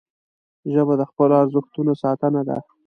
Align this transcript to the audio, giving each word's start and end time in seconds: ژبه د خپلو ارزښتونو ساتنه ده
ژبه 0.73 0.93
د 0.97 1.01
خپلو 1.09 1.33
ارزښتونو 1.41 1.91
ساتنه 2.03 2.41
ده 2.47 2.57